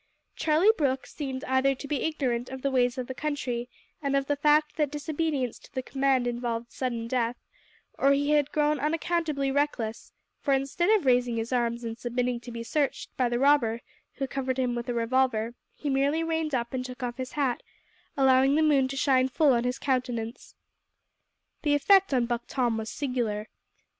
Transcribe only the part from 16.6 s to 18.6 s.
and took off his hat, allowing